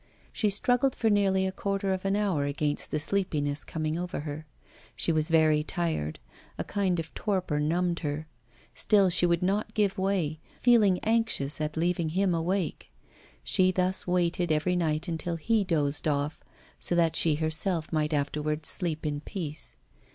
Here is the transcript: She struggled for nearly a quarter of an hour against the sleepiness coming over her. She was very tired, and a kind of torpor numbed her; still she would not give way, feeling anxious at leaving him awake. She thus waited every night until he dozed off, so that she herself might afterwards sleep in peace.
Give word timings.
She 0.33 0.49
struggled 0.49 0.95
for 0.95 1.11
nearly 1.11 1.45
a 1.45 1.51
quarter 1.51 1.93
of 1.93 2.05
an 2.05 2.15
hour 2.15 2.43
against 2.45 2.89
the 2.89 2.99
sleepiness 2.99 3.63
coming 3.63 3.99
over 3.99 4.21
her. 4.21 4.47
She 4.95 5.11
was 5.11 5.29
very 5.29 5.61
tired, 5.61 6.17
and 6.57 6.63
a 6.63 6.63
kind 6.63 6.99
of 6.99 7.13
torpor 7.13 7.59
numbed 7.59 7.99
her; 7.99 8.25
still 8.73 9.11
she 9.11 9.27
would 9.27 9.43
not 9.43 9.75
give 9.75 9.99
way, 9.99 10.39
feeling 10.59 10.97
anxious 11.03 11.61
at 11.61 11.77
leaving 11.77 12.09
him 12.09 12.33
awake. 12.33 12.91
She 13.43 13.69
thus 13.71 14.07
waited 14.07 14.51
every 14.51 14.75
night 14.75 15.07
until 15.07 15.35
he 15.35 15.63
dozed 15.63 16.07
off, 16.07 16.43
so 16.79 16.95
that 16.95 17.15
she 17.15 17.35
herself 17.35 17.93
might 17.93 18.11
afterwards 18.11 18.69
sleep 18.69 19.05
in 19.05 19.19
peace. 19.21 19.75